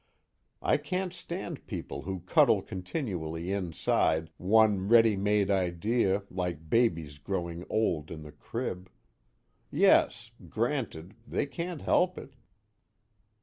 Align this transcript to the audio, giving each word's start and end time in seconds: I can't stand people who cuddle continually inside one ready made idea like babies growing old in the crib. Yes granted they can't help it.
I 0.63 0.77
can't 0.77 1.13
stand 1.13 1.67
people 1.67 2.01
who 2.01 2.21
cuddle 2.21 2.63
continually 2.63 3.51
inside 3.53 4.31
one 4.37 4.87
ready 4.87 5.15
made 5.15 5.51
idea 5.51 6.23
like 6.31 6.71
babies 6.71 7.19
growing 7.19 7.63
old 7.69 8.09
in 8.09 8.23
the 8.23 8.31
crib. 8.31 8.89
Yes 9.69 10.31
granted 10.49 11.13
they 11.27 11.45
can't 11.45 11.81
help 11.83 12.17
it. 12.17 12.33